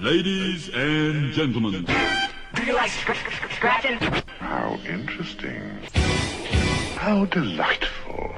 [0.00, 1.84] Ladies and gentlemen.
[2.54, 3.98] Do you like sc- sc- scratching?
[4.40, 5.60] How interesting.
[6.96, 8.30] How delightful.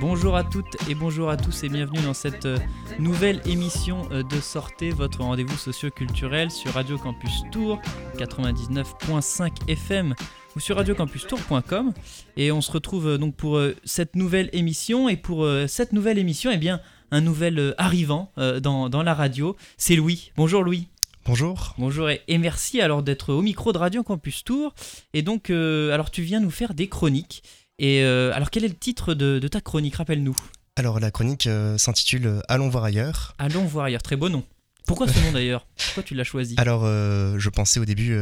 [0.00, 2.58] Bonjour à toutes et bonjour à tous et bienvenue dans cette euh,
[2.98, 7.80] nouvelle émission euh, de Sortez, votre rendez-vous socio-culturel sur Radio Campus Tour
[8.18, 10.14] 99.5 FM
[10.56, 11.92] ou sur radiocampustour.com
[12.38, 15.92] et on se retrouve euh, donc pour euh, cette nouvelle émission et pour euh, cette
[15.92, 16.80] nouvelle émission eh bien
[17.12, 20.32] un nouvel arrivant dans, dans la radio, c'est Louis.
[20.36, 20.88] Bonjour Louis.
[21.24, 21.76] Bonjour.
[21.78, 24.74] Bonjour et, et merci alors d'être au micro de Radio Campus Tour.
[25.14, 27.44] Et donc, euh, alors tu viens nous faire des chroniques.
[27.78, 29.94] Et euh, alors quel est le titre de, de ta chronique?
[29.94, 30.34] Rappelle-nous.
[30.74, 33.36] Alors la chronique euh, s'intitule Allons voir ailleurs.
[33.38, 34.02] Allons voir ailleurs.
[34.02, 34.42] Très beau nom.
[34.84, 35.64] Pourquoi ce nom d'ailleurs?
[35.76, 36.56] Pourquoi tu l'as choisi?
[36.58, 38.16] Alors je pensais au début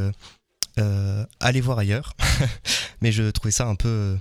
[1.41, 2.15] aller voir ailleurs,
[3.01, 4.17] mais je trouvais ça un peu,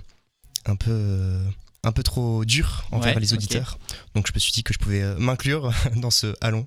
[0.66, 1.44] un peu, euh,
[1.82, 3.78] un peu trop dur envers Ouais, les auditeurs.
[4.14, 6.34] Donc je me suis dit que je pouvais euh, m'inclure dans ce.
[6.50, 6.66] Donc,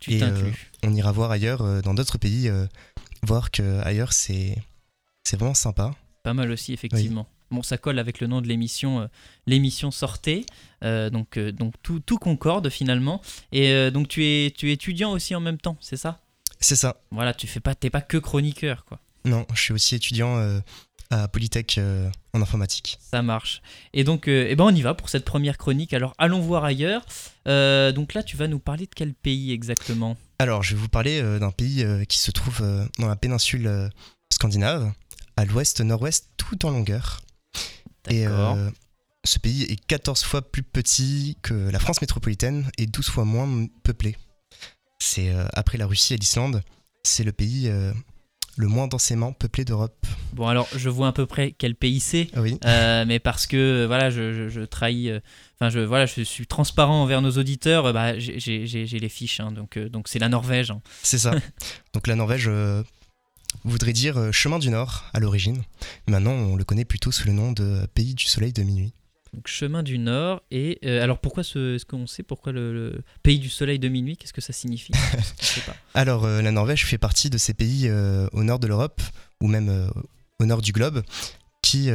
[0.00, 0.50] Tu Et, euh.
[0.82, 2.66] On ira voir ailleurs euh, dans d'autres pays, euh,
[3.22, 4.56] voir que ailleurs c'est,
[5.24, 5.94] c'est vraiment sympa.
[6.22, 7.26] Pas mal aussi, effectivement.
[7.50, 9.06] Bon, ça colle avec le nom de l'émission, euh,
[9.46, 10.44] l'émission Sortez.
[10.84, 13.22] Euh, donc, euh, donc tout, tout concorde finalement.
[13.52, 16.20] Et euh, donc tu es, tu es étudiant aussi en même temps, c'est ça?
[16.60, 17.00] C'est ça.
[17.10, 19.00] Voilà, tu fais pas, t'es pas que chroniqueur, quoi.
[19.28, 20.60] Non, je suis aussi étudiant euh,
[21.10, 22.98] à Polytech euh, en informatique.
[23.00, 23.62] Ça marche.
[23.92, 25.92] Et donc, euh, eh ben on y va pour cette première chronique.
[25.92, 27.04] Alors, allons voir ailleurs.
[27.46, 30.16] Donc là, tu vas nous parler de quel pays exactement?
[30.38, 32.60] Alors, je vais vous parler d'un pays qui se trouve
[32.98, 33.90] dans la péninsule
[34.32, 34.92] scandinave,
[35.36, 37.20] à l'ouest-nord-ouest, tout en longueur.
[38.10, 38.56] Et D'accord.
[38.56, 38.70] euh,
[39.24, 43.66] ce pays est 14 fois plus petit que la France métropolitaine et 12 fois moins
[43.82, 44.16] peuplé.
[44.98, 46.62] C'est euh, après la Russie et l'Islande,
[47.02, 47.92] c'est le pays euh,
[48.58, 50.04] le moins densément peuplé d'Europe.
[50.34, 52.28] Bon, alors, je vois à peu près quel pays c'est.
[52.34, 52.58] Ah oui.
[52.66, 55.20] Euh, mais parce que voilà, je, je- je trahis, euh,
[55.54, 57.86] enfin je voilà, je suis transparent envers nos auditeurs.
[57.86, 60.70] euh, bah, j'ai- les fiches, hein, donc euh, donc c'est la Norvège.
[60.72, 60.82] hein.
[61.02, 61.30] C'est ça.
[61.94, 62.50] Donc la Norvège
[63.64, 65.62] voudrait dire chemin du Nord à l'origine.
[66.06, 68.92] Maintenant, on le connaît plutôt sous le nom de pays du soleil de minuit.
[69.34, 70.42] Donc chemin du Nord.
[70.50, 73.88] Et euh, alors pourquoi ce, est-ce qu'on sait pourquoi le, le pays du soleil de
[73.88, 74.92] minuit Qu'est-ce que ça signifie?
[75.40, 75.76] Je sais pas.
[75.94, 79.00] Alors, euh, la Norvège fait partie de ces pays euh, au nord de l'Europe,
[79.40, 79.90] ou même
[80.40, 81.02] au nord du globe,
[81.62, 81.90] qui,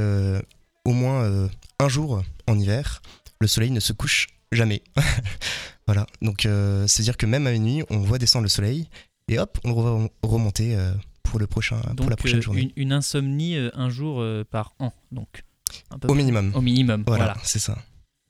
[0.86, 1.50] au moins
[1.80, 3.02] un jour en hiver,
[3.40, 4.84] le soleil ne se couche jamais.
[5.88, 8.88] voilà, donc euh, c'est-à-dire que même à minuit, on voit descendre le soleil,
[9.28, 10.78] et hop, on le voit remonter
[11.24, 12.62] pour, le prochain, pour la prochaine journée.
[12.62, 14.94] une, une insomnie un jour par an.
[15.12, 15.44] Donc
[15.92, 16.52] un peu Au minimum.
[16.56, 17.04] Au minimum.
[17.08, 17.42] Voilà, Voilà.
[17.44, 17.78] c'est ça.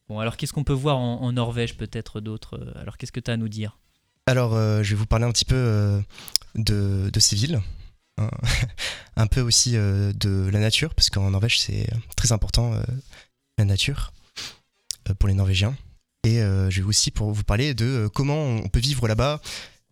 [0.09, 3.19] Bon alors qu'est-ce qu'on peut voir en, en Norvège peut-être d'autres euh, Alors qu'est-ce que
[3.21, 3.77] tu as à nous dire?
[4.25, 5.99] Alors, euh, je vais vous parler un petit peu euh,
[6.55, 7.61] de, de ces villes,
[8.17, 8.29] hein.
[9.17, 12.73] un peu aussi euh, de la nature, parce qu'en Norvège, c'est très important,
[13.57, 14.13] la nature,
[15.19, 15.75] pour les Norvégiens.
[16.25, 19.41] Et je vais aussi pour vous parler de comment on peut vivre là-bas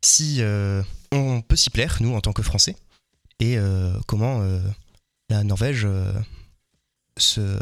[0.02, 0.42] si
[1.12, 2.78] on peut s'y plaire, nous, en tant que Français,
[3.42, 3.58] et
[4.08, 4.42] comment
[5.30, 5.86] la Norvège
[7.22, 7.60] se,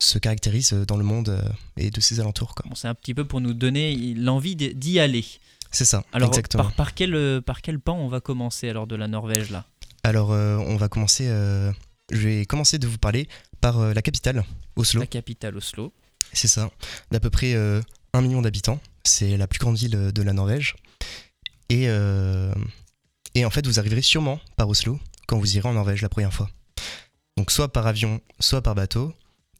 [0.00, 1.42] se caractérise dans le monde euh,
[1.76, 2.54] et de ses alentours.
[2.64, 5.24] Bon, c'est un petit peu pour nous donner l'envie d'y aller.
[5.70, 6.64] C'est ça, Alors, exactement.
[6.64, 9.64] par, par quel, euh, par quel pan on va commencer alors de la Norvège là?
[10.04, 11.26] Alors, euh, on va commencer.
[11.28, 11.72] euh,
[12.10, 13.28] je vais commencer de vous parler
[13.60, 14.44] par euh, la capitale,
[14.76, 15.00] Oslo.
[15.00, 15.92] La capitale Oslo.
[16.32, 16.70] C'est ça,
[17.10, 18.80] d'à peu près 1 million d'habitants.
[19.04, 20.74] C'est la plus grande ville de la Norvège.
[21.68, 21.84] Et,
[23.34, 26.32] et en fait, vous arriverez sûrement par Oslo quand vous irez en Norvège la première
[26.32, 26.48] fois.
[27.36, 29.12] Donc, soit par avion, soit par bateau.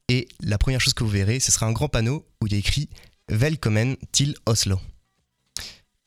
[0.09, 2.57] Et la première chose que vous verrez, ce sera un grand panneau où il y
[2.57, 2.89] a écrit
[3.29, 4.79] Velkommen til Oslo.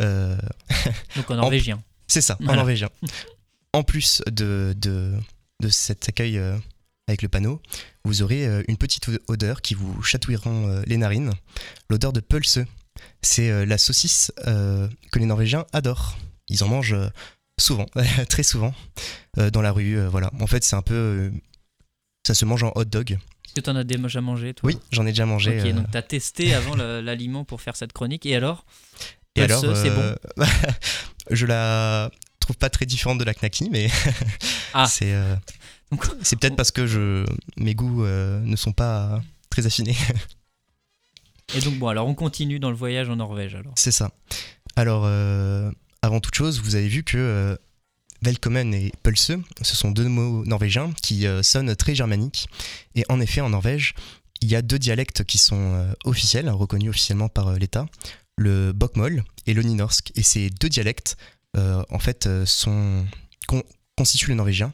[0.01, 0.37] Euh,
[1.15, 1.83] Donc en norvégien.
[2.07, 2.89] C'est ça, en norvégien.
[3.73, 5.13] En plus de, de,
[5.61, 6.57] de cet accueil euh,
[7.07, 7.61] avec le panneau,
[8.03, 11.31] vous aurez euh, une petite odeur qui vous chatouilleront les narines,
[11.89, 12.59] l'odeur de pulse.
[13.21, 16.17] C'est la saucisse que les Norvégiens adorent.
[16.47, 16.95] Ils en mangent
[17.59, 17.87] souvent,
[18.29, 18.73] très souvent,
[19.35, 20.05] dans la rue.
[20.07, 20.31] voilà.
[20.39, 21.31] En fait, c'est un peu.
[22.25, 23.11] Ça se mange en hot dog.
[23.11, 25.59] Est-ce que tu en as déjà mangé toi Oui, j'en ai déjà mangé.
[25.59, 28.25] Ok, euh, donc tu as testé avant l'aliment pour faire cette chronique.
[28.25, 28.65] Et alors
[29.35, 30.15] et alors, c'est euh,
[31.31, 32.09] je la
[32.39, 33.89] trouve pas très différente de la knacky, mais
[34.73, 34.85] Ah.
[34.89, 35.13] c'est.
[35.13, 35.35] euh,
[36.21, 37.25] C'est peut-être parce que je,
[37.57, 39.95] mes goûts euh, ne sont pas très affinés.
[41.55, 43.73] Et donc bon, alors on continue dans le voyage en Norvège alors.
[43.75, 44.11] C'est ça.
[44.75, 45.71] Alors, euh,
[46.01, 47.55] avant toute chose, vous avez vu que euh,
[48.25, 52.47] Velkommen et Pulse, ce sont deux mots norvégiens qui euh, sonnent très germaniques.
[52.95, 53.93] Et en effet, en Norvège,
[54.41, 57.85] il y a deux dialectes qui sont euh, officiels, reconnus officiellement par euh, l'État,
[58.35, 60.11] le bokmål et le nynorsk.
[60.15, 61.17] Et ces deux dialectes,
[61.55, 63.05] en fait, sont,
[63.45, 63.63] con-
[63.95, 64.73] constituent le norvégien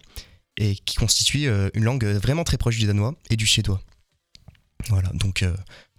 [0.56, 3.82] et qui constituent une langue vraiment très proche du danois et du suédois.
[4.88, 5.44] Voilà, donc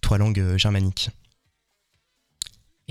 [0.01, 1.11] trois langues germaniques.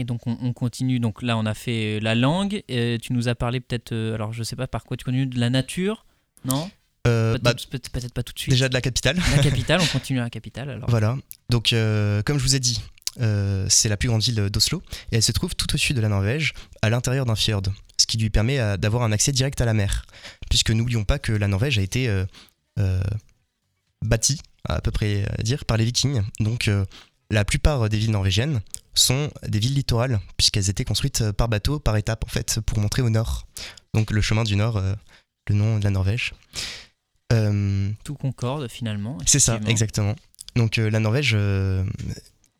[0.01, 0.99] Et donc on, on continue.
[0.99, 2.63] Donc là, on a fait la langue.
[2.67, 3.91] Et tu nous as parlé peut-être.
[3.93, 6.05] euh, alors je sais pas par quoi tu continues de la nature,
[6.45, 6.69] non
[7.07, 8.51] Euh, Peut-être bah, peut- peut-être pas tout de suite.
[8.51, 9.17] déjà de la capitale.
[9.35, 9.79] La capitale.
[9.81, 10.69] On continue à la capitale.
[10.69, 10.89] Alors.
[10.89, 11.17] Voilà.
[11.49, 12.81] Donc, euh, comme je vous ai dit,
[13.21, 14.81] euh, c'est la plus grande ville d'Oslo
[15.11, 17.63] et elle se trouve tout au sud de la Norvège, à l'intérieur d'un fjord,
[17.97, 20.05] ce qui lui permet euh, d'avoir un accès direct à la mer.
[20.49, 22.25] Puisque n'oublions pas que la Norvège a été euh,
[22.79, 23.01] euh,
[24.05, 26.21] bâtie, à peu près à dire, par les Vikings.
[26.39, 26.85] Donc, euh,
[27.29, 28.59] la plupart des villes norvégiennes
[28.93, 32.79] sont des villes littorales, puisqu'elles étaient construites euh, par bateau, par étapes, en fait, pour
[32.79, 33.47] montrer au nord.
[33.93, 34.93] Donc, le chemin du nord, euh,
[35.47, 36.33] le nom de la Norvège.
[37.33, 39.17] Euh, Tout concorde finalement.
[39.25, 40.15] c'est ça, exactement.
[40.55, 41.37] Donc euh, la Norvège,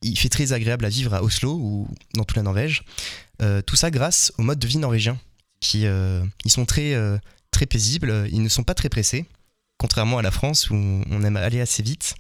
[0.01, 2.83] il fait très agréable à vivre à Oslo ou dans toute la Norvège.
[3.65, 5.19] Tout ça grâce au mode de vie norvégien,
[5.59, 6.95] qui ils sont très
[7.51, 9.25] très paisibles, ils ne sont pas très pressés,
[9.77, 12.15] contrairement à la France où on aime aller assez vite.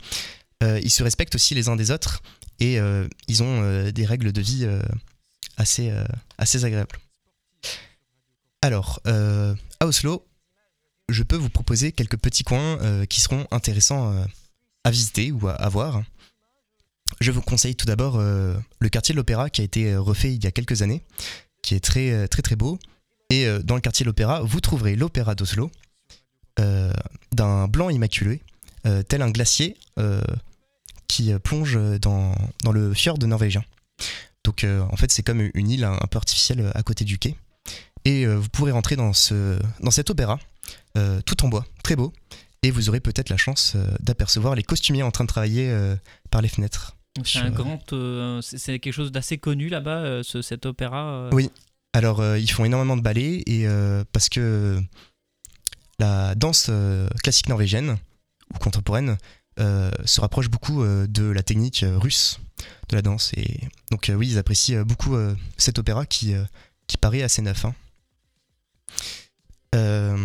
[0.61, 2.21] Euh, ils se respectent aussi les uns des autres
[2.59, 4.67] et euh, ils ont euh, des règles de vie
[5.57, 5.91] assez
[6.37, 6.97] assez agréables.
[8.61, 10.25] Alors à Oslo,
[11.09, 14.13] je peux vous proposer quelques petits coins qui seront intéressants
[14.83, 16.03] à visiter ou à, voir.
[17.19, 20.47] Je vous conseille tout d'abord le quartier de l'Opéra qui a été refait il y
[20.47, 21.03] a quelques années,
[21.61, 22.79] qui est très très très beau.
[23.29, 25.71] Et dans le quartier de l'Opéra, vous trouverez l'Opéra d'Oslo,
[26.57, 28.41] d'un blanc immaculé,
[29.07, 29.75] tel un glacier
[31.11, 33.63] qui euh, plonge dans, dans le fjord norvégien.
[34.45, 37.19] Donc euh, en fait c'est comme une île un, peu artificielle euh, à côté du
[37.19, 37.35] quai.
[38.05, 40.39] Et euh, vous pourrez rentrer dans, ce, dans cet opéra,
[40.97, 42.13] euh, tout en bois, très beau,
[42.63, 45.67] et vous aurez peut-être la chance d'apercevoir les costumiers en train de travailler
[46.29, 46.95] par les fenêtres.
[47.25, 47.81] C'est un grand.
[48.41, 51.29] c'est quelque chose d'assez connu là-bas, ce- cet opéra.
[51.33, 51.49] Oui.
[51.93, 53.65] Alors ils font énormément de ballets et
[54.13, 54.79] parce que
[55.99, 56.69] la danse
[57.23, 57.97] classique norvégienne
[58.53, 59.17] ou contemporaine
[59.59, 62.39] euh, se rapproche beaucoup euh, de la technique euh, russe
[62.87, 63.59] de la danse et
[63.89, 65.17] donc oui ils apprécient beaucoup
[65.57, 66.33] cet opéra qui
[66.87, 67.65] qui paraît assez neuf.
[69.73, 70.15] hein.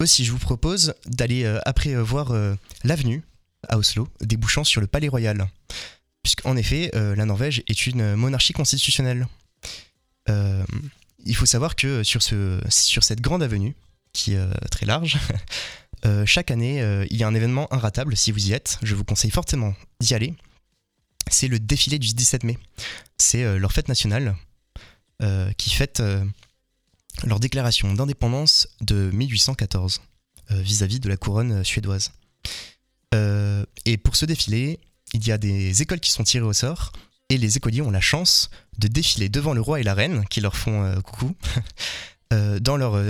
[0.00, 2.32] Aussi je vous propose d'aller après voir
[2.84, 3.22] l'avenue
[3.68, 5.48] à Oslo débouchant sur le Palais Royal
[6.22, 9.28] puisqu'en effet la Norvège est une monarchie constitutionnelle.
[10.26, 13.76] Il faut savoir que sur, ce, sur cette grande avenue,
[14.12, 15.18] qui est très large,
[16.06, 18.78] euh, chaque année, euh, il y a un événement inratable si vous y êtes.
[18.82, 20.34] Je vous conseille fortement d'y aller.
[21.30, 22.58] C'est le défilé du 17 mai.
[23.16, 24.36] C'est euh, leur fête nationale
[25.56, 26.00] qui fête
[27.24, 30.00] leur déclaration d'indépendance de 1814
[30.52, 32.12] euh, vis-à-vis de la couronne suédoise.
[33.84, 34.78] Et pour ce défilé,
[35.14, 36.92] il y a des écoles qui sont tirées au sort
[37.30, 38.48] et les écoliers ont la chance
[38.78, 41.34] de défiler devant le roi et la reine qui leur font coucou
[42.30, 43.02] dans leur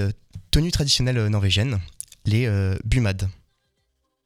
[0.51, 1.79] tenue traditionnelle norvégienne,
[2.29, 3.29] les euh, bumades.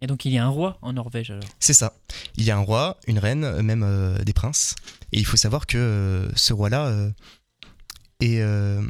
[0.01, 1.45] Et donc il y a un roi en Norvège alors.
[1.61, 1.95] C'est ça.
[2.37, 4.75] Il y a un roi, une reine, euh, même euh, des princes.
[5.13, 7.11] Et il faut savoir que euh, ce roi-là euh,
[8.23, 8.83] euh,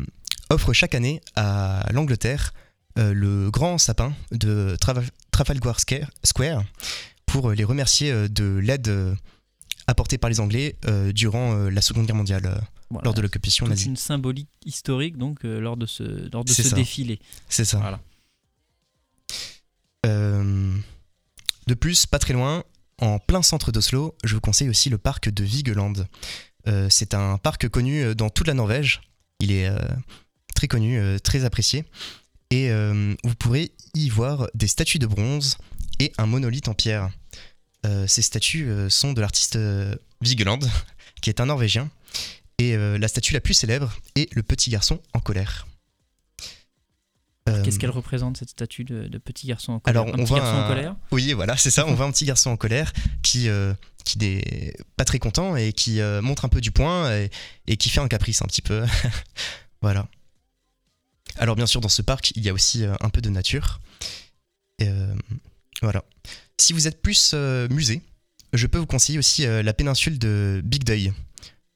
[0.50, 2.52] offre chaque année à l'Angleterre
[2.98, 6.64] euh, le grand sapin de Traf- Trafalgar Square-
[7.26, 9.14] pour les remercier euh, de l'aide euh,
[9.86, 12.58] apportée par les Anglais euh, durant euh, la Seconde Guerre mondiale, euh,
[12.90, 13.04] Voilà.
[13.06, 13.86] lors de l'occupation nazie.
[13.86, 17.18] une symbolique historique donc euh, lors de ce, lors de C'est ce défilé.
[17.48, 17.78] C'est ça.
[17.78, 18.00] Voilà.
[20.06, 20.76] Euh,
[21.66, 22.64] de plus, pas très loin,
[22.98, 25.92] en plein centre d'Oslo, je vous conseille aussi le parc de Vigeland.
[26.68, 29.00] Euh, c'est un parc connu euh, dans toute la Norvège.
[29.40, 29.68] Il est
[30.54, 31.84] très connu, très apprécié.
[32.52, 32.70] Et
[33.24, 35.58] vous pourrez y voir des statues de bronze
[35.98, 37.10] et un monolithe en pierre.
[38.06, 39.58] Ces statues sont de l'artiste
[40.20, 40.60] Vigeland,
[41.22, 41.90] qui est un Norvégien.
[42.58, 45.66] Et la statue la plus célèbre est le petit garçon en colère.
[47.52, 50.22] Euh, Qu'est-ce qu'elle représente cette statue de, de petit garçon en colère Alors, Un on
[50.22, 51.86] petit voit garçon en un- colère Oui, voilà, c'est ça.
[51.86, 52.92] On voit un petit garçon en colère
[53.22, 57.10] qui, euh, qui n'est pas très content et qui euh, montre un peu du poing
[57.12, 57.30] et,
[57.66, 58.84] et qui fait un caprice un petit peu.
[59.82, 60.06] voilà.
[61.36, 63.80] Alors, bien sûr, dans ce parc, il y a aussi un peu de nature.
[64.78, 65.14] Et, euh,
[65.80, 66.04] voilà.
[66.58, 68.02] Si vous êtes plus euh, musée,
[68.52, 71.12] je peux vous conseiller aussi euh, la péninsule de Big Deuil.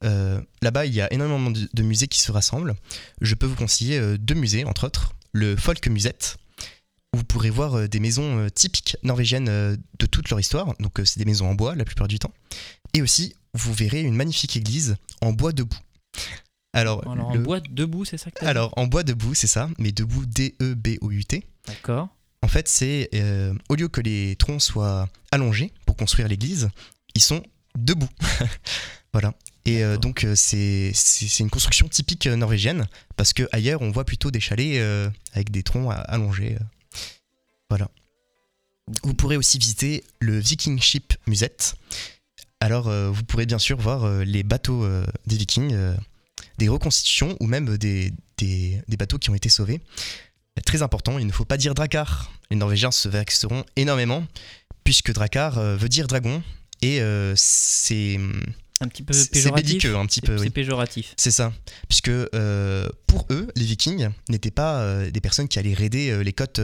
[0.03, 2.75] Euh, Là-bas, il y a énormément de, de musées qui se rassemblent.
[3.21, 5.13] Je peux vous conseiller deux musées, entre autres.
[5.37, 6.37] Le Folk Musette,
[7.13, 10.73] où vous pourrez voir euh, des maisons euh, typiques norvégiennes euh, de toute leur histoire.
[10.79, 12.33] Donc, c'est des maisons en bois la plupart du temps.
[12.95, 15.77] Et aussi, vous verrez une magnifique église en bois debout.
[16.73, 19.91] Alors, Alors en bois debout, c'est ça que alors, en bois debout, c'est ça, mais
[19.91, 21.43] debout D-E-B-O-U-T.
[21.67, 22.09] D'accord.
[22.41, 26.69] En fait, c'est euh, au lieu que les troncs soient allongés pour construire l'église,
[27.13, 27.43] ils sont
[27.77, 28.09] debout.
[29.13, 29.33] voilà.
[29.67, 30.93] Et euh, donc, euh, c'est
[31.39, 35.51] une construction typique euh, norvégienne, parce que ailleurs, on voit plutôt des chalets euh, avec
[35.51, 36.57] des troncs allongés.
[37.69, 37.89] Voilà.
[39.03, 41.75] Vous pourrez aussi visiter le Viking Ship Musette.
[42.61, 44.87] Alors, euh, vous pourrez bien sûr voir les bateaux
[45.25, 45.75] des Vikings,
[46.57, 49.81] des reconstitutions ou même des, des- des bateaux qui ont été sauvés.
[50.65, 52.31] Très important, il ne faut pas dire Drakkar.
[52.49, 54.25] Les Norvégiens se vexeront énormément,
[54.85, 56.41] puisque Drakkar veut dire dragon,
[56.81, 57.01] et
[57.35, 58.17] c'est
[58.79, 59.65] Un petit peu c'est péjoratif.
[59.67, 60.37] belliqueux un petit C'est- peu.
[60.37, 60.49] C'est oui.
[60.51, 61.13] péjoratif.
[61.17, 61.51] C'est ça.
[61.89, 66.21] Puisque euh, pour eux, les Vikings n'étaient pas euh, des personnes qui allaient raider euh,
[66.21, 66.61] les côtes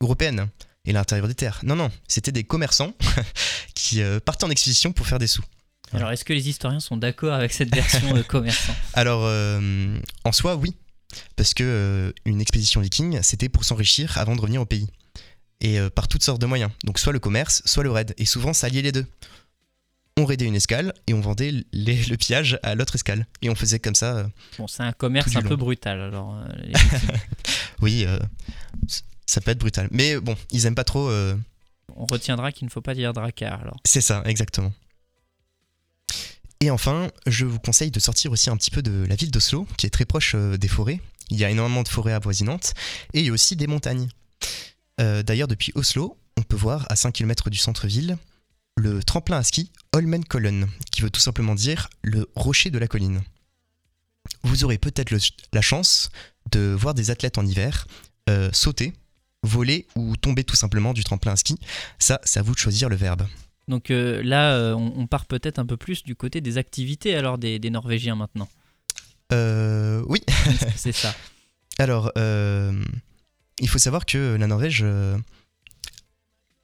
[0.00, 0.48] européennes
[0.84, 1.60] et l'intérieur des terres.
[1.64, 2.92] Non, non, c'était des commerçants
[3.74, 5.42] qui partaient en expédition pour faire des sous.
[5.92, 9.22] Alors, est-ce que les historiens sont d'accord avec cette version de commerçant Alors,
[10.24, 10.74] en soi, oui.
[11.36, 14.86] Parce que une expédition viking, c'était pour s'enrichir avant de revenir au pays.
[15.60, 16.70] Et par toutes sortes de moyens.
[16.84, 18.14] Donc, soit le commerce, soit le raid.
[18.18, 19.06] Et souvent, ça alliait les deux.
[20.18, 23.26] On raidait une escale et on vendait les- le pillage à l'autre escale.
[23.42, 24.16] Et on faisait comme ça.
[24.16, 24.24] euh,
[24.58, 26.00] Bon, c'est un commerce un peu brutal.
[26.00, 26.72] Alors, euh,
[27.80, 28.18] oui, euh,
[29.26, 29.88] ça peut être brutal.
[29.92, 31.10] Mais bon, ils aiment pas trop.
[31.96, 33.60] on retiendra qu'il ne faut pas dire Drakkar.
[33.60, 34.72] Alors, C'est ça, exactement.
[36.60, 39.66] Et enfin, je vous conseille de sortir aussi un petit peu de la ville d'Oslo,
[39.76, 41.00] qui est très proche des forêts.
[41.30, 42.74] Il y a énormément de forêts avoisinantes,
[43.14, 44.08] et il y a aussi des montagnes.
[44.98, 48.18] D'ailleurs, depuis Oslo, on peut voir à 5 km du centre-ville
[48.76, 53.20] le tremplin à ski Holmenkollen, qui veut tout simplement dire le rocher de la colline.
[54.42, 55.12] Vous aurez peut-être
[55.52, 56.10] la chance
[56.50, 57.86] de voir des athlètes en hiver
[58.28, 58.92] euh, sauter,
[59.42, 61.58] voler ou tomber tout simplement du tremplin à ski.
[61.98, 63.26] Ça, c'est à vous de choisir le verbe.
[63.68, 67.14] donc euh, là, euh, on, on part peut-être un peu plus du côté des activités
[67.14, 68.48] alors des, des Norvégiens maintenant.
[69.32, 70.20] Euh, oui,
[70.76, 71.14] c'est ça.
[71.78, 72.72] alors, euh,
[73.60, 74.84] il faut savoir que la Norvège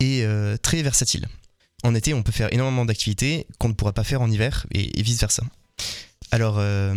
[0.00, 1.28] est très versatile.
[1.84, 5.02] En été, on peut faire énormément d'activités qu'on ne pourra pas faire en hiver et,
[5.02, 5.44] vice-versa.
[6.32, 6.94] Alors, euh,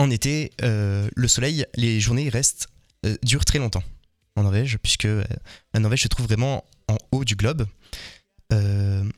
[0.00, 2.68] en été, euh, le soleil, les journées restent,
[3.04, 3.84] euh, durent très longtemps
[4.34, 5.22] en Norvège, puisque euh,
[5.74, 7.66] la Norvège se trouve vraiment en haut du globe.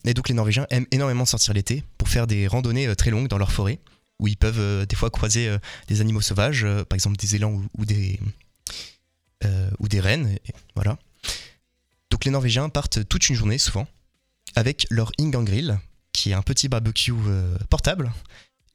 [0.04, 3.38] Et donc les Norvégiens aiment énormément sortir l'été pour faire des randonnées très longues dans
[3.38, 3.78] leur forêt,
[4.19, 5.57] où ils peuvent des fois croiser
[5.88, 8.21] des animaux sauvages, par exemple des élans ou, des,
[9.78, 10.37] ou des rennes.
[10.75, 10.99] voilà.
[12.11, 13.88] Donc les Norvégiens partent toute une journée souvent
[14.54, 15.78] avec leur Ingangrill,
[16.12, 18.12] qui est un petit barbecue euh, portable,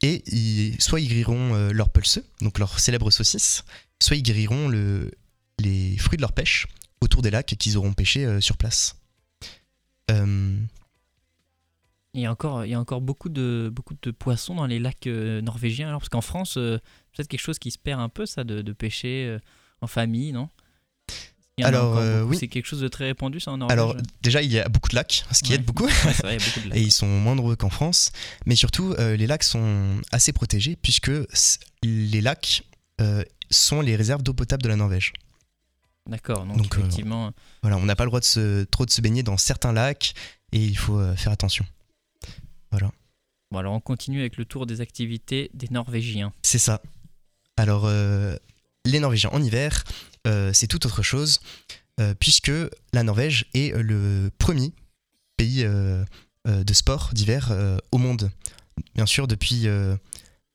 [0.01, 0.23] et
[0.79, 3.63] soit ils grilleront euh, leur pulse, donc leur célèbre saucisse,
[4.01, 5.11] soit ils grilleront le,
[5.59, 6.67] les fruits de leur pêche
[7.01, 8.99] autour des lacs qu'ils auront pêchés euh, sur place.
[12.13, 14.79] Il y a encore, il y a encore beaucoup, de, beaucoup de poissons dans les
[14.79, 15.89] lacs norvégiens.
[15.89, 16.79] Alors, parce qu'en France, c'est
[17.11, 19.37] peut-être quelque chose qui se perd un peu, ça, de, pêcher
[19.81, 20.43] en famille, non?
[20.43, 20.49] en
[21.63, 22.37] Alors, euh, oui.
[22.37, 24.89] C'est quelque chose de très répandu, ça, en Norvège alors déjà il y a beaucoup
[24.89, 25.55] de lacs, ce qui Ouais.
[25.55, 25.85] aide beaucoup.
[26.05, 26.77] Ouais, c'est vrai, il y a beaucoup de lacs.
[26.77, 28.11] et ils sont moins nombreux qu'en France.
[28.45, 31.11] Mais surtout, euh, les lacs sont assez protégés puisque
[31.83, 32.63] les lacs
[33.01, 35.13] euh, sont les réserves d'eau potable de la Norvège.
[36.07, 37.31] D'accord, donc, Donc, effectivement,
[37.63, 40.13] Voilà, on n'a pas le droit de se, trop de se baigner dans certains lacs
[40.53, 41.65] et il faut faire attention.
[43.51, 46.31] bon, alors on continue avec le tour des activités des Norvégiens.
[46.43, 46.81] C'est ça.
[47.57, 47.89] Alors,
[48.85, 49.83] les Norvégiens en hiver,
[50.53, 51.39] c'est tout autre chose,
[51.99, 52.51] euh, puisque
[52.93, 54.71] la Norvège est le premier
[55.37, 56.03] pays euh,
[56.47, 58.31] euh, de sport d'hiver euh, au monde.
[58.95, 59.95] Bien sûr, depuis, euh,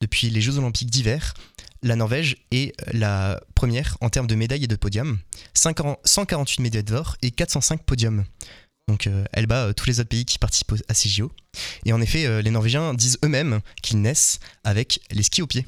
[0.01, 1.33] les Jeux Olympiques d'hiver,
[1.81, 5.19] la Norvège est la première en termes de médailles et de podiums.
[5.53, 8.23] 50 148 médailles d'or et 405 podiums.
[8.87, 11.31] Donc euh, elle bat euh, tous les autres pays qui participent à ces JO.
[11.85, 15.65] Et en effet, euh, les Norvégiens disent eux-mêmes qu'ils naissent avec les skis aux pieds.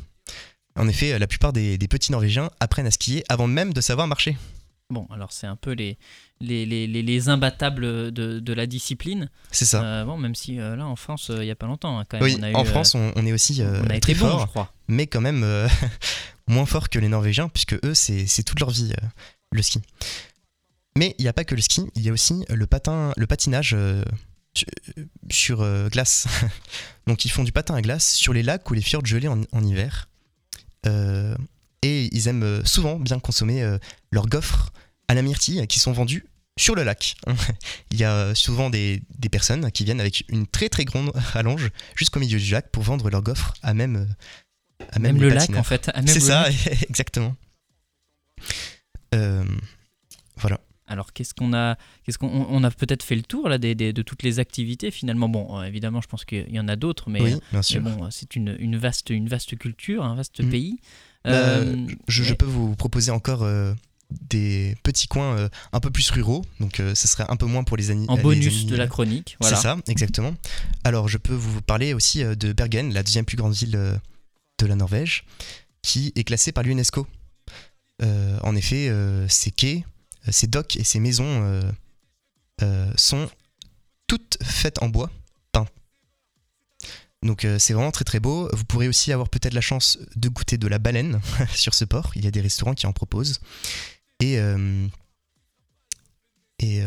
[0.78, 3.82] En effet, euh, la plupart des, des petits Norvégiens apprennent à skier avant même de
[3.82, 4.38] savoir marcher.
[4.92, 5.98] Bon, alors c'est un peu les,
[6.42, 9.30] les, les, les- les imbattables de, de la discipline.
[9.52, 9.84] C'est ça.
[9.84, 12.04] Euh, bon, même si euh, là, en France, euh, il n'y a pas longtemps, hein,
[12.08, 14.00] quand même, oui, on a en euh, France, on, on est aussi euh, on a
[14.00, 14.72] très bon, fort, je crois.
[14.88, 15.68] mais quand même euh,
[16.48, 19.08] moins fort que les Norvégiens, puisque eux, c'est c'est toute leur vie, euh,
[19.54, 19.82] le ski.
[20.98, 23.26] Mais il n'y a pas que le ski, il y a aussi le, patin, le
[23.26, 24.04] patinage euh,
[25.32, 26.28] sur, euh, glace.
[27.08, 29.42] Donc ils font du patin à glace sur les lacs ou les fjords gelés en,
[29.52, 30.08] en hiver.
[30.88, 31.36] Euh,
[31.82, 33.78] et ils aiment euh, souvent bien consommer euh,
[34.12, 34.72] leurs gaufres
[35.08, 36.26] à la myrtille qui sont vendus
[36.58, 37.16] sur le lac.
[37.92, 41.70] Il y a souvent des, des personnes qui viennent avec une très très grande rallonge
[41.96, 44.08] jusqu'au milieu du lac pour vendre leurs gaufres à même,
[44.92, 45.92] à Même, même, le lac, en fait.
[46.08, 46.48] C'est ça,
[46.90, 47.36] exactement.
[49.14, 49.46] Euh,
[50.38, 50.60] voilà.
[50.88, 53.92] Alors, qu'est-ce qu'on a Qu'est-ce qu'on on- a peut-être fait le tour là des, des-
[53.94, 55.28] de toutes les activités finalement.
[55.30, 58.08] Bon, euh, évidemment, je pense qu'il y en a d'autres, mais, oui, euh, mais bon,
[58.12, 60.50] c'est une, une vaste, une vaste culture, un vaste Mm.
[60.50, 60.80] pays.
[61.24, 63.74] Bah, Euh, je, peux vous proposer encore euh,
[64.30, 67.78] des petits coins euh, un peu plus ruraux, donc ça serait un peu moins pour
[67.78, 68.06] les amis.
[68.08, 69.56] en bonus de la chronique, voilà.
[69.56, 70.36] C'est ça, exactement.
[70.84, 73.72] Alors, je peux vous parler aussi de Bergen, la deuxième plus grande ville
[74.60, 75.26] de la Norvège,
[75.82, 77.08] qui est classée par l'UNESCO.
[78.04, 78.92] En effet,
[79.30, 79.84] ses quais,
[80.28, 81.62] euh, ses docks et ses maisons euh,
[82.62, 83.30] euh, sont
[84.08, 85.10] toutes faites en bois
[85.52, 85.66] peint.
[87.24, 88.50] Donc c'est vraiment très très beau.
[88.54, 91.20] Vous pourrez aussi avoir peut-être la chance de goûter de la baleine
[91.56, 92.12] sur ce port.
[92.16, 93.40] Il y a des restaurants qui en proposent.
[94.20, 94.36] Et,
[96.60, 96.84] et,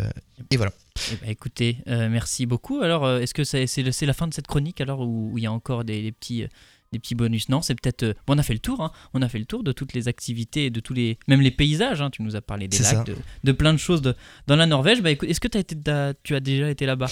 [0.57, 0.73] voilà.
[1.12, 2.80] Eh ben, écoutez, merci beaucoup.
[2.80, 5.85] Alors, est-ce que c'est la fin de cette chronique alors où il y a encore
[5.85, 6.47] des, petits,
[6.92, 8.02] des petits bonus Non, c'est peut-être.
[8.02, 8.83] euh, bon, on a fait le tour.
[8.83, 8.92] hein.
[9.14, 12.00] On a fait le tour de toutes les activités, de tous les, même les paysages.
[12.00, 12.11] hein.
[12.11, 14.14] Tu nous as parlé des lacs, de, de plein de choses de-
[14.47, 15.02] dans la Norvège.
[15.02, 15.76] Bah, écoute, est-ce que as été,
[16.23, 17.09] tu as déjà été là-bas?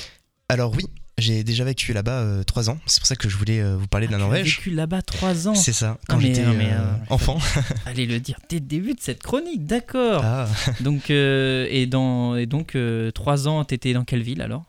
[0.48, 0.84] Alors oui,
[1.18, 2.78] j'ai déjà vécu là-bas euh, trois ans.
[2.86, 4.56] C'est pour ça que je voulais euh, vous parler de la Ah, as Norvège.
[4.58, 5.54] vécu là-bas trois ans.
[5.56, 7.38] C'est ça, quand Ah, mais- j'étais ah, euh, enfant.
[7.86, 10.22] Allez le dire dès le début de cette chronique, d'accord.
[10.24, 10.48] Ah.
[10.80, 14.64] Donc, et, dans, et donc, euh, trois ans, t'étais dans quelle ville alors?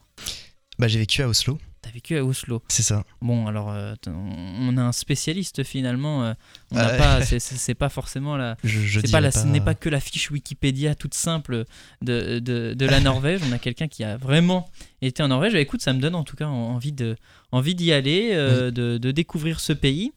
[0.79, 2.61] Bah, j'ai vécu à Oslo, T'as vécu à Oslo.
[2.69, 3.03] c'est ça.
[3.21, 6.23] Bon, alors, euh, on a un spécialiste finalement.
[6.25, 6.33] euh,
[6.71, 8.57] on n'a pas, c'est- pas forcément la.
[8.63, 11.65] Je, je c'est pas la, Ce n'est pas que la fiche Wikipédia toute simple
[12.01, 13.41] de, de, de la Norvège.
[13.47, 14.69] On a quelqu'un qui a vraiment
[15.01, 15.53] été en Norvège.
[15.55, 17.15] Et écoute, ça me donne en tout cas en- envie de
[17.51, 20.11] envie d'y aller, euh, de, de découvrir ce pays.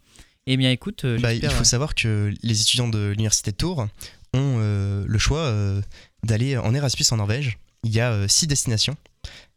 [0.47, 3.87] Eh bien, écoute, euh, Bah, il faut savoir que les étudiants de l'université de Tours
[4.33, 5.81] ont euh, le choix euh,
[6.25, 7.59] d'aller en Erasmus en Norvège.
[7.85, 8.97] Il y a euh, six destinations.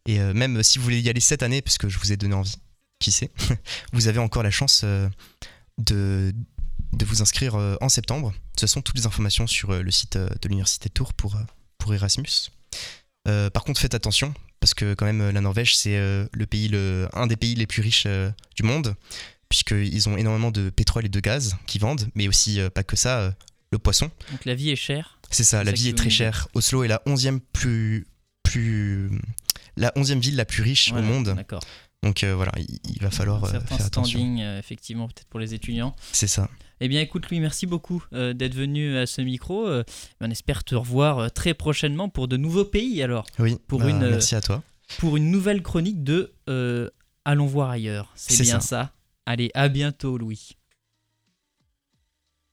[0.05, 2.36] Et euh, même si vous voulez y aller cette année, puisque je vous ai donné
[2.36, 2.57] envie,
[3.00, 3.31] qui sait,
[3.93, 5.10] vous avez encore la chance euh,
[5.77, 6.33] de,
[6.91, 8.33] de vous inscrire euh, en septembre.
[8.57, 11.38] Ce sont toutes les informations sur le site de l'université de Tours pour,
[11.77, 12.51] pour Erasmus.
[13.25, 17.25] Par contre, faites attention, parce que quand même, la Norvège, c'est le pays, le, un
[17.25, 18.05] des pays les plus riches
[18.55, 18.95] du monde
[19.48, 23.33] puisqu'ils ont énormément de pétrole et de gaz qui vendent, mais aussi pas que ça,
[23.72, 24.12] le poisson.
[24.31, 25.19] Donc la vie est chère.
[25.31, 26.48] C'est ça, la vie est très chère.
[26.53, 28.05] Oslo est la 11e plus,
[28.43, 29.10] plus
[29.77, 31.34] la 11e ville la plus riche Voilà, au monde.
[31.36, 31.62] D'accord.
[32.03, 34.20] Donc euh, voilà, il, il va falloir Un euh, certain faire attention.
[34.20, 35.96] standing, euh, effectivement, peut-être pour les étudiants.
[36.12, 36.50] C'est ça.
[36.82, 39.65] Eh bien, écoute, Louis, merci beaucoup euh, d'être venu à ce micro.
[39.68, 39.84] Euh,
[40.20, 44.10] on espère te revoir très prochainement pour de nouveaux pays, alors, Oui, Pour bah, une,
[44.10, 44.62] merci à toi.
[44.98, 46.34] pour une nouvelle chronique de
[47.25, 48.12] Allons voir ailleurs.
[48.15, 48.68] C'est C'est bien ça.
[48.68, 48.92] ça.
[49.25, 50.57] Allez, à bientôt, Louis.